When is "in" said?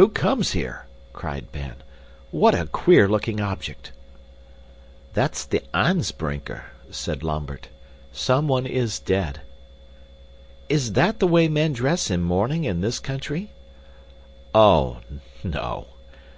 12.10-12.22, 12.64-12.80